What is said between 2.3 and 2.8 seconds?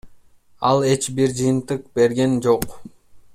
жок.